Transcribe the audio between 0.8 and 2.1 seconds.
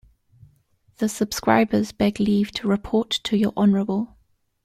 The Subscribers